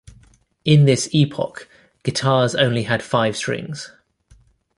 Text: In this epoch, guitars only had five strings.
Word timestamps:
In 0.65 0.85
this 0.85 1.13
epoch, 1.13 1.69
guitars 2.01 2.55
only 2.55 2.85
had 2.85 3.03
five 3.03 3.37
strings. 3.37 3.91